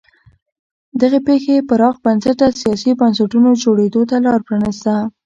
دغې 1.01 1.19
پېښې 1.27 1.55
پراخ 1.69 1.95
بنسټه 2.05 2.45
سیاسي 2.61 2.91
بنسټونو 2.99 3.49
جوړېدو 3.63 4.01
ته 4.09 4.15
لار 4.25 4.39
پرانیسته. 4.47 4.93